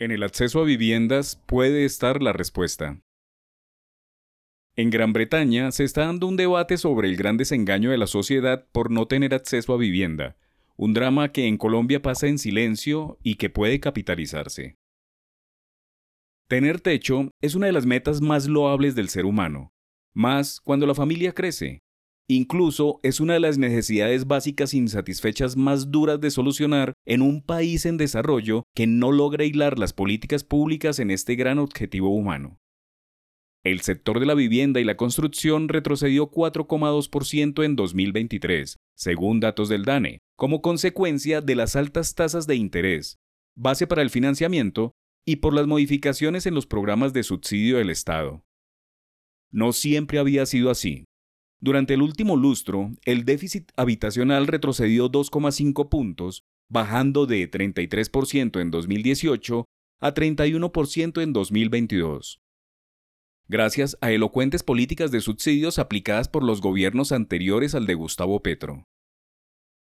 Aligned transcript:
En 0.00 0.12
el 0.12 0.22
acceso 0.22 0.60
a 0.60 0.64
viviendas 0.64 1.36
puede 1.44 1.84
estar 1.84 2.22
la 2.22 2.32
respuesta. 2.32 3.02
En 4.74 4.88
Gran 4.88 5.12
Bretaña 5.12 5.70
se 5.72 5.84
está 5.84 6.06
dando 6.06 6.26
un 6.26 6.38
debate 6.38 6.78
sobre 6.78 7.06
el 7.06 7.18
gran 7.18 7.36
desengaño 7.36 7.90
de 7.90 7.98
la 7.98 8.06
sociedad 8.06 8.66
por 8.72 8.90
no 8.90 9.06
tener 9.06 9.34
acceso 9.34 9.74
a 9.74 9.76
vivienda, 9.76 10.38
un 10.74 10.94
drama 10.94 11.32
que 11.32 11.46
en 11.46 11.58
Colombia 11.58 12.00
pasa 12.00 12.28
en 12.28 12.38
silencio 12.38 13.18
y 13.22 13.34
que 13.34 13.50
puede 13.50 13.78
capitalizarse. 13.78 14.78
Tener 16.48 16.80
techo 16.80 17.30
es 17.42 17.54
una 17.54 17.66
de 17.66 17.72
las 17.72 17.84
metas 17.84 18.22
más 18.22 18.48
loables 18.48 18.94
del 18.94 19.10
ser 19.10 19.26
humano, 19.26 19.74
más 20.14 20.62
cuando 20.62 20.86
la 20.86 20.94
familia 20.94 21.34
crece. 21.34 21.82
Incluso 22.32 23.00
es 23.02 23.18
una 23.18 23.32
de 23.32 23.40
las 23.40 23.58
necesidades 23.58 24.28
básicas 24.28 24.72
insatisfechas 24.72 25.56
más 25.56 25.90
duras 25.90 26.20
de 26.20 26.30
solucionar 26.30 26.92
en 27.04 27.22
un 27.22 27.42
país 27.42 27.86
en 27.86 27.96
desarrollo 27.96 28.62
que 28.72 28.86
no 28.86 29.10
logra 29.10 29.44
hilar 29.44 29.80
las 29.80 29.92
políticas 29.92 30.44
públicas 30.44 31.00
en 31.00 31.10
este 31.10 31.34
gran 31.34 31.58
objetivo 31.58 32.14
humano. 32.14 32.60
El 33.64 33.80
sector 33.80 34.20
de 34.20 34.26
la 34.26 34.34
vivienda 34.34 34.78
y 34.78 34.84
la 34.84 34.96
construcción 34.96 35.68
retrocedió 35.68 36.30
4,2% 36.30 37.64
en 37.64 37.74
2023, 37.74 38.76
según 38.96 39.40
datos 39.40 39.68
del 39.68 39.84
DANE, 39.84 40.20
como 40.36 40.62
consecuencia 40.62 41.40
de 41.40 41.56
las 41.56 41.74
altas 41.74 42.14
tasas 42.14 42.46
de 42.46 42.54
interés, 42.54 43.16
base 43.56 43.88
para 43.88 44.02
el 44.02 44.10
financiamiento 44.10 44.92
y 45.26 45.36
por 45.36 45.52
las 45.52 45.66
modificaciones 45.66 46.46
en 46.46 46.54
los 46.54 46.68
programas 46.68 47.12
de 47.12 47.24
subsidio 47.24 47.78
del 47.78 47.90
Estado. 47.90 48.44
No 49.50 49.72
siempre 49.72 50.20
había 50.20 50.46
sido 50.46 50.70
así. 50.70 51.06
Durante 51.60 51.94
el 51.94 52.02
último 52.02 52.36
lustro, 52.36 52.90
el 53.04 53.24
déficit 53.24 53.70
habitacional 53.76 54.46
retrocedió 54.46 55.10
2,5 55.10 55.90
puntos, 55.90 56.42
bajando 56.70 57.26
de 57.26 57.50
33% 57.50 58.60
en 58.60 58.70
2018 58.70 59.66
a 60.00 60.14
31% 60.14 61.22
en 61.22 61.32
2022. 61.34 62.40
Gracias 63.46 63.98
a 64.00 64.10
elocuentes 64.10 64.62
políticas 64.62 65.10
de 65.10 65.20
subsidios 65.20 65.78
aplicadas 65.78 66.28
por 66.28 66.44
los 66.44 66.60
gobiernos 66.60 67.12
anteriores 67.12 67.74
al 67.74 67.84
de 67.84 67.94
Gustavo 67.94 68.42
Petro. 68.42 68.84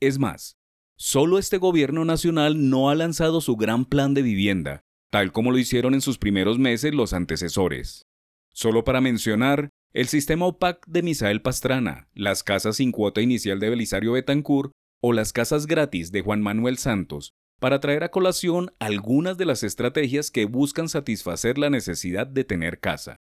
Es 0.00 0.18
más, 0.18 0.56
solo 0.96 1.38
este 1.38 1.58
gobierno 1.58 2.04
nacional 2.04 2.70
no 2.70 2.88
ha 2.88 2.94
lanzado 2.94 3.40
su 3.40 3.56
gran 3.56 3.84
plan 3.84 4.14
de 4.14 4.22
vivienda, 4.22 4.80
tal 5.10 5.32
como 5.32 5.50
lo 5.50 5.58
hicieron 5.58 5.92
en 5.92 6.00
sus 6.00 6.18
primeros 6.18 6.58
meses 6.58 6.94
los 6.94 7.12
antecesores. 7.12 8.06
Solo 8.54 8.84
para 8.84 9.00
mencionar, 9.00 9.70
el 9.94 10.06
sistema 10.06 10.46
OPAC 10.46 10.86
de 10.86 11.02
Misael 11.02 11.40
Pastrana, 11.40 12.08
las 12.12 12.42
casas 12.42 12.76
sin 12.76 12.92
cuota 12.92 13.22
inicial 13.22 13.58
de 13.58 13.70
Belisario 13.70 14.12
Betancourt 14.12 14.70
o 15.02 15.12
las 15.12 15.32
casas 15.32 15.66
gratis 15.66 16.12
de 16.12 16.20
Juan 16.20 16.42
Manuel 16.42 16.76
Santos, 16.76 17.32
para 17.58 17.80
traer 17.80 18.04
a 18.04 18.10
colación 18.10 18.70
algunas 18.78 19.38
de 19.38 19.46
las 19.46 19.62
estrategias 19.62 20.30
que 20.30 20.44
buscan 20.44 20.88
satisfacer 20.88 21.56
la 21.56 21.70
necesidad 21.70 22.26
de 22.26 22.44
tener 22.44 22.80
casa. 22.80 23.16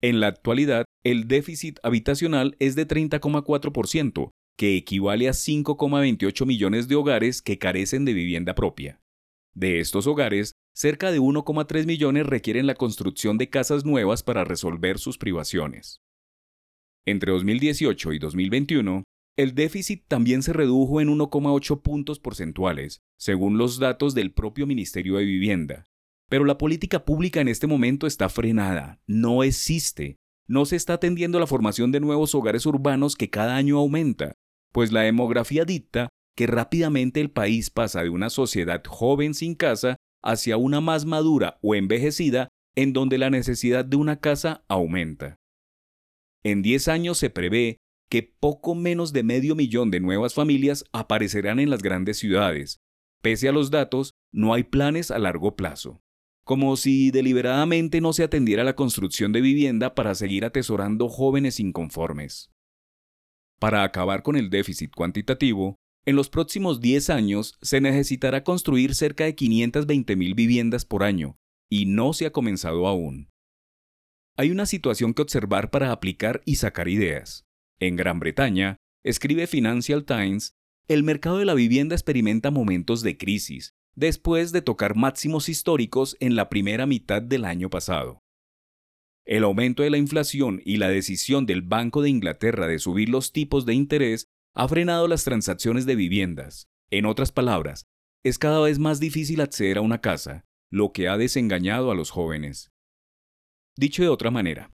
En 0.00 0.20
la 0.20 0.28
actualidad, 0.28 0.84
el 1.04 1.26
déficit 1.26 1.78
habitacional 1.82 2.54
es 2.60 2.76
de 2.76 2.86
30,4%, 2.86 4.30
que 4.56 4.76
equivale 4.76 5.28
a 5.28 5.32
5,28 5.32 6.46
millones 6.46 6.86
de 6.86 6.94
hogares 6.94 7.42
que 7.42 7.58
carecen 7.58 8.04
de 8.04 8.12
vivienda 8.12 8.54
propia. 8.54 9.00
De 9.54 9.80
estos 9.80 10.06
hogares, 10.06 10.52
cerca 10.76 11.10
de 11.10 11.18
1,3 11.18 11.86
millones 11.86 12.26
requieren 12.26 12.66
la 12.66 12.74
construcción 12.74 13.38
de 13.38 13.48
casas 13.48 13.86
nuevas 13.86 14.22
para 14.22 14.44
resolver 14.44 14.98
sus 14.98 15.16
privaciones. 15.16 16.02
Entre 17.06 17.32
2018 17.32 18.12
y 18.12 18.18
2021, 18.18 19.04
el 19.38 19.54
déficit 19.54 20.04
también 20.06 20.42
se 20.42 20.52
redujo 20.52 21.00
en 21.00 21.08
1,8 21.08 21.80
puntos 21.80 22.20
porcentuales, 22.20 23.00
según 23.18 23.56
los 23.56 23.78
datos 23.78 24.14
del 24.14 24.34
propio 24.34 24.66
Ministerio 24.66 25.16
de 25.16 25.24
Vivienda. 25.24 25.86
Pero 26.28 26.44
la 26.44 26.58
política 26.58 27.06
pública 27.06 27.40
en 27.40 27.48
este 27.48 27.66
momento 27.66 28.06
está 28.06 28.28
frenada, 28.28 29.00
no 29.06 29.44
existe. 29.44 30.18
No 30.46 30.66
se 30.66 30.76
está 30.76 30.94
atendiendo 30.94 31.40
la 31.40 31.46
formación 31.46 31.90
de 31.90 32.00
nuevos 32.00 32.34
hogares 32.34 32.66
urbanos 32.66 33.16
que 33.16 33.30
cada 33.30 33.56
año 33.56 33.78
aumenta, 33.78 34.34
pues 34.72 34.92
la 34.92 35.00
demografía 35.00 35.64
dicta 35.64 36.10
que 36.36 36.46
rápidamente 36.46 37.22
el 37.22 37.30
país 37.30 37.70
pasa 37.70 38.02
de 38.02 38.10
una 38.10 38.28
sociedad 38.28 38.82
joven 38.86 39.32
sin 39.32 39.54
casa 39.54 39.95
hacia 40.26 40.56
una 40.56 40.80
más 40.80 41.06
madura 41.06 41.58
o 41.62 41.74
envejecida 41.74 42.48
en 42.74 42.92
donde 42.92 43.18
la 43.18 43.30
necesidad 43.30 43.84
de 43.84 43.96
una 43.96 44.20
casa 44.20 44.64
aumenta. 44.68 45.38
En 46.44 46.62
10 46.62 46.88
años 46.88 47.18
se 47.18 47.30
prevé 47.30 47.78
que 48.08 48.22
poco 48.22 48.74
menos 48.74 49.12
de 49.12 49.22
medio 49.22 49.54
millón 49.54 49.90
de 49.90 50.00
nuevas 50.00 50.34
familias 50.34 50.84
aparecerán 50.92 51.58
en 51.58 51.70
las 51.70 51.82
grandes 51.82 52.18
ciudades. 52.18 52.78
Pese 53.22 53.48
a 53.48 53.52
los 53.52 53.70
datos, 53.70 54.12
no 54.32 54.54
hay 54.54 54.62
planes 54.62 55.10
a 55.10 55.18
largo 55.18 55.56
plazo. 55.56 56.02
Como 56.44 56.76
si 56.76 57.10
deliberadamente 57.10 58.00
no 58.00 58.12
se 58.12 58.22
atendiera 58.22 58.62
la 58.62 58.76
construcción 58.76 59.32
de 59.32 59.40
vivienda 59.40 59.94
para 59.96 60.14
seguir 60.14 60.44
atesorando 60.44 61.08
jóvenes 61.08 61.58
inconformes. 61.58 62.52
Para 63.58 63.82
acabar 63.82 64.22
con 64.22 64.36
el 64.36 64.50
déficit 64.50 64.94
cuantitativo, 64.94 65.76
en 66.06 66.14
los 66.14 66.30
próximos 66.30 66.80
10 66.80 67.10
años 67.10 67.58
se 67.60 67.80
necesitará 67.80 68.44
construir 68.44 68.94
cerca 68.94 69.24
de 69.24 69.34
520.000 69.34 70.34
viviendas 70.36 70.84
por 70.84 71.02
año, 71.02 71.36
y 71.68 71.86
no 71.86 72.12
se 72.12 72.26
ha 72.26 72.32
comenzado 72.32 72.86
aún. 72.86 73.28
Hay 74.36 74.52
una 74.52 74.66
situación 74.66 75.14
que 75.14 75.22
observar 75.22 75.70
para 75.70 75.90
aplicar 75.90 76.42
y 76.44 76.56
sacar 76.56 76.88
ideas. 76.88 77.44
En 77.80 77.96
Gran 77.96 78.20
Bretaña, 78.20 78.76
escribe 79.04 79.48
Financial 79.48 80.04
Times, 80.04 80.54
el 80.86 81.02
mercado 81.02 81.38
de 81.38 81.44
la 81.44 81.54
vivienda 81.54 81.96
experimenta 81.96 82.52
momentos 82.52 83.02
de 83.02 83.16
crisis, 83.18 83.74
después 83.96 84.52
de 84.52 84.62
tocar 84.62 84.94
máximos 84.94 85.48
históricos 85.48 86.16
en 86.20 86.36
la 86.36 86.48
primera 86.48 86.86
mitad 86.86 87.20
del 87.20 87.44
año 87.44 87.68
pasado. 87.68 88.20
El 89.24 89.42
aumento 89.42 89.82
de 89.82 89.90
la 89.90 89.98
inflación 89.98 90.62
y 90.64 90.76
la 90.76 90.88
decisión 90.88 91.46
del 91.46 91.62
Banco 91.62 92.00
de 92.00 92.10
Inglaterra 92.10 92.68
de 92.68 92.78
subir 92.78 93.08
los 93.08 93.32
tipos 93.32 93.66
de 93.66 93.74
interés 93.74 94.28
ha 94.56 94.66
frenado 94.68 95.06
las 95.06 95.22
transacciones 95.24 95.84
de 95.84 95.94
viviendas. 95.96 96.66
En 96.90 97.04
otras 97.04 97.30
palabras, 97.30 97.84
es 98.24 98.38
cada 98.38 98.60
vez 98.60 98.78
más 98.78 98.98
difícil 98.98 99.40
acceder 99.42 99.78
a 99.78 99.82
una 99.82 100.00
casa, 100.00 100.44
lo 100.70 100.92
que 100.92 101.08
ha 101.08 101.18
desengañado 101.18 101.90
a 101.90 101.94
los 101.94 102.10
jóvenes. 102.10 102.70
Dicho 103.76 104.02
de 104.02 104.08
otra 104.08 104.30
manera, 104.30 104.72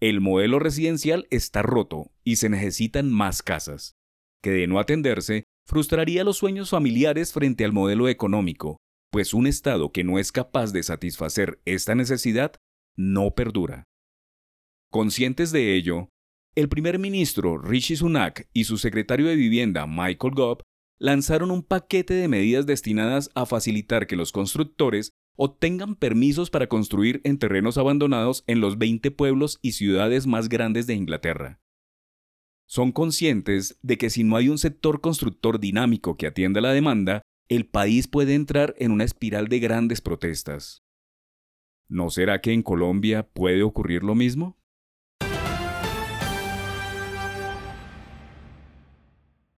el 0.00 0.20
modelo 0.20 0.60
residencial 0.60 1.26
está 1.30 1.62
roto 1.62 2.12
y 2.22 2.36
se 2.36 2.48
necesitan 2.48 3.10
más 3.10 3.42
casas, 3.42 3.96
que 4.42 4.50
de 4.50 4.66
no 4.68 4.78
atenderse 4.78 5.44
frustraría 5.66 6.22
los 6.22 6.36
sueños 6.36 6.70
familiares 6.70 7.32
frente 7.32 7.64
al 7.64 7.72
modelo 7.72 8.08
económico, 8.08 8.78
pues 9.10 9.34
un 9.34 9.48
Estado 9.48 9.90
que 9.90 10.04
no 10.04 10.20
es 10.20 10.30
capaz 10.30 10.72
de 10.72 10.84
satisfacer 10.84 11.60
esta 11.64 11.96
necesidad 11.96 12.54
no 12.96 13.34
perdura. 13.34 13.84
Conscientes 14.92 15.50
de 15.50 15.74
ello, 15.74 16.08
el 16.56 16.70
primer 16.70 16.98
ministro 16.98 17.58
Rishi 17.58 17.96
Sunak 17.96 18.48
y 18.54 18.64
su 18.64 18.78
secretario 18.78 19.26
de 19.26 19.36
Vivienda 19.36 19.86
Michael 19.86 20.34
Gove 20.34 20.62
lanzaron 20.98 21.50
un 21.50 21.62
paquete 21.62 22.14
de 22.14 22.28
medidas 22.28 22.64
destinadas 22.64 23.30
a 23.34 23.44
facilitar 23.44 24.06
que 24.06 24.16
los 24.16 24.32
constructores 24.32 25.10
obtengan 25.36 25.96
permisos 25.96 26.48
para 26.48 26.66
construir 26.66 27.20
en 27.24 27.38
terrenos 27.38 27.76
abandonados 27.76 28.42
en 28.46 28.60
los 28.60 28.78
20 28.78 29.10
pueblos 29.10 29.58
y 29.60 29.72
ciudades 29.72 30.26
más 30.26 30.48
grandes 30.48 30.86
de 30.86 30.94
Inglaterra. 30.94 31.60
Son 32.66 32.90
conscientes 32.90 33.78
de 33.82 33.98
que 33.98 34.08
si 34.08 34.24
no 34.24 34.36
hay 34.36 34.48
un 34.48 34.56
sector 34.56 35.02
constructor 35.02 35.60
dinámico 35.60 36.16
que 36.16 36.26
atienda 36.26 36.62
la 36.62 36.72
demanda, 36.72 37.20
el 37.50 37.66
país 37.66 38.08
puede 38.08 38.34
entrar 38.34 38.74
en 38.78 38.92
una 38.92 39.04
espiral 39.04 39.48
de 39.48 39.60
grandes 39.60 40.00
protestas. 40.00 40.82
¿No 41.86 42.08
será 42.08 42.40
que 42.40 42.52
en 42.52 42.62
Colombia 42.62 43.28
puede 43.28 43.62
ocurrir 43.62 44.02
lo 44.02 44.14
mismo? 44.14 44.56